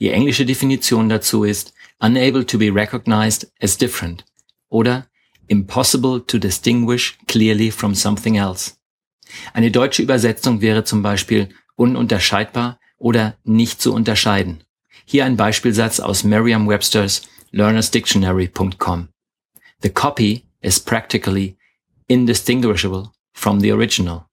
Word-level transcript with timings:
Die 0.00 0.10
englische 0.10 0.46
Definition 0.46 1.08
dazu 1.08 1.44
ist 1.44 1.72
unable 2.00 2.46
to 2.46 2.58
be 2.58 2.72
recognized 2.72 3.50
as 3.60 3.76
different 3.76 4.24
oder 4.68 5.06
impossible 5.48 6.24
to 6.26 6.38
distinguish 6.38 7.18
clearly 7.26 7.70
from 7.70 7.94
something 7.94 8.36
else. 8.36 8.74
Eine 9.52 9.70
deutsche 9.70 10.02
Übersetzung 10.02 10.60
wäre 10.60 10.84
zum 10.84 11.02
Beispiel 11.02 11.48
ununterscheidbar 11.76 12.78
oder 12.98 13.36
nicht 13.44 13.80
zu 13.80 13.92
unterscheiden. 13.92 14.64
Hier 15.04 15.24
ein 15.24 15.36
Beispielsatz 15.36 16.00
aus 16.00 16.24
Merriam-Webster's 16.24 17.22
learnersdictionary.com. 17.50 19.08
The 19.82 19.90
copy 19.90 20.44
is 20.60 20.80
practically 20.80 21.56
indistinguishable 22.08 23.10
from 23.32 23.60
the 23.60 23.72
original. 23.72 24.27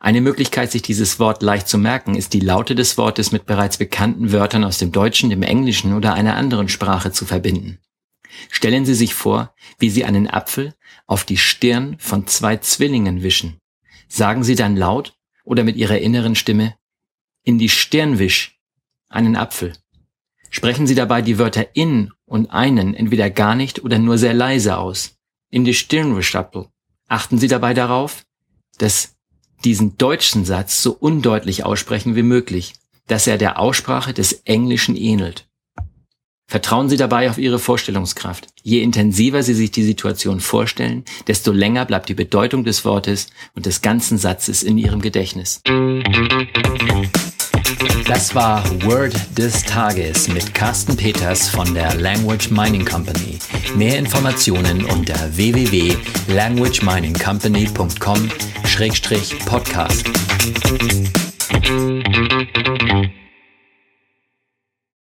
Eine 0.00 0.20
Möglichkeit, 0.20 0.70
sich 0.70 0.82
dieses 0.82 1.18
Wort 1.18 1.42
leicht 1.42 1.68
zu 1.68 1.76
merken, 1.76 2.14
ist 2.14 2.32
die 2.32 2.40
Laute 2.40 2.74
des 2.74 2.96
Wortes 2.98 3.32
mit 3.32 3.46
bereits 3.46 3.78
bekannten 3.78 4.32
Wörtern 4.32 4.64
aus 4.64 4.78
dem 4.78 4.92
Deutschen, 4.92 5.30
dem 5.30 5.42
Englischen 5.42 5.94
oder 5.94 6.14
einer 6.14 6.36
anderen 6.36 6.68
Sprache 6.68 7.10
zu 7.10 7.26
verbinden. 7.26 7.78
Stellen 8.50 8.86
Sie 8.86 8.94
sich 8.94 9.14
vor, 9.14 9.54
wie 9.78 9.90
Sie 9.90 10.04
einen 10.04 10.28
Apfel 10.28 10.74
auf 11.06 11.24
die 11.24 11.36
Stirn 11.36 11.96
von 11.98 12.26
zwei 12.26 12.58
Zwillingen 12.58 13.22
wischen. 13.22 13.58
Sagen 14.06 14.44
Sie 14.44 14.54
dann 14.54 14.76
laut 14.76 15.14
oder 15.44 15.64
mit 15.64 15.76
Ihrer 15.76 15.98
inneren 15.98 16.34
Stimme 16.34 16.74
in 17.48 17.58
die 17.58 17.70
Stirn 17.70 18.18
wisch 18.18 18.60
einen 19.08 19.34
Apfel. 19.34 19.72
Sprechen 20.50 20.86
Sie 20.86 20.94
dabei 20.94 21.22
die 21.22 21.38
Wörter 21.38 21.74
in 21.74 22.12
und 22.26 22.50
einen 22.50 22.92
entweder 22.92 23.30
gar 23.30 23.54
nicht 23.54 23.82
oder 23.82 23.98
nur 23.98 24.18
sehr 24.18 24.34
leise 24.34 24.76
aus. 24.76 25.16
In 25.50 25.64
die 25.64 25.72
Stirn 25.72 26.14
wisch 26.14 26.34
Apfel. 26.36 26.66
Achten 27.08 27.38
Sie 27.38 27.48
dabei 27.48 27.72
darauf, 27.72 28.26
dass 28.76 29.16
diesen 29.64 29.98
deutschen 29.98 30.44
Satz 30.44 30.82
so 30.82 30.92
undeutlich 30.92 31.64
aussprechen 31.64 32.16
wie 32.16 32.22
möglich, 32.22 32.74
dass 33.06 33.26
er 33.26 33.38
der 33.38 33.58
Aussprache 33.58 34.12
des 34.12 34.42
Englischen 34.44 34.96
ähnelt. 34.96 35.46
Vertrauen 36.50 36.88
Sie 36.88 36.96
dabei 36.96 37.28
auf 37.28 37.36
Ihre 37.36 37.58
Vorstellungskraft. 37.58 38.46
Je 38.62 38.80
intensiver 38.80 39.42
Sie 39.42 39.52
sich 39.52 39.70
die 39.70 39.82
Situation 39.82 40.40
vorstellen, 40.40 41.04
desto 41.26 41.52
länger 41.52 41.84
bleibt 41.84 42.08
die 42.08 42.14
Bedeutung 42.14 42.64
des 42.64 42.86
Wortes 42.86 43.26
und 43.54 43.66
des 43.66 43.82
ganzen 43.82 44.16
Satzes 44.16 44.62
in 44.62 44.78
Ihrem 44.78 45.02
Gedächtnis. 45.02 45.60
Das 48.06 48.34
war 48.34 48.64
Word 48.84 49.14
des 49.36 49.62
Tages 49.64 50.28
mit 50.28 50.54
Carsten 50.54 50.96
Peters 50.96 51.50
von 51.50 51.74
der 51.74 51.94
Language 51.96 52.50
Mining 52.50 52.86
Company. 52.86 53.38
Mehr 53.76 53.98
Informationen 53.98 54.86
unter 54.86 55.36
www.languageminingcompany.com-podcast. 58.78 61.27